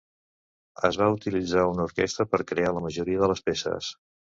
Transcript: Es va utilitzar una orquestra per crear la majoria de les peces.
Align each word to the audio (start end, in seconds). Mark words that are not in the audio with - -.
Es 0.89 0.97
va 1.01 1.11
utilitzar 1.17 1.67
una 1.75 1.87
orquestra 1.91 2.29
per 2.35 2.43
crear 2.55 2.77
la 2.79 2.87
majoria 2.91 3.25
de 3.25 3.35
les 3.35 3.51
peces. 3.51 3.97